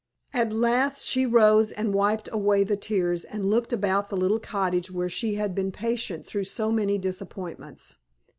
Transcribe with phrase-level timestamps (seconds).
[0.33, 4.89] At last she rose and wiped away the tears and looked about the little cottage
[4.89, 7.97] where she had been patient through so many disappointments.